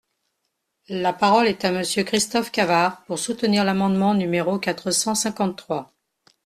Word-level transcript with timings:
La 0.89 1.13
parole 1.13 1.45
est 1.45 1.63
à 1.63 1.71
Monsieur 1.71 2.03
Christophe 2.03 2.49
Cavard, 2.51 3.03
pour 3.05 3.19
soutenir 3.19 3.63
l’amendement 3.63 4.15
numéro 4.15 4.57
quatre 4.57 4.89
cent 4.89 5.13
cinquante-trois. 5.13 5.93